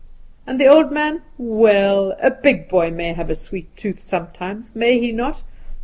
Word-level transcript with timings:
And 0.47 0.59
the 0.59 0.65
old 0.65 0.91
man 0.91 1.21
well, 1.37 2.17
a 2.19 2.31
big 2.31 2.67
boy 2.67 2.89
may 2.89 3.13
have 3.13 3.29
a 3.29 3.35
sweet 3.35 3.77
tooth 3.77 3.99
sometimes, 3.99 4.71
may 4.75 4.99
he 4.99 5.11
not? 5.11 5.43